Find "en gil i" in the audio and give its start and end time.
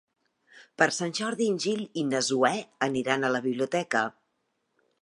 1.53-2.07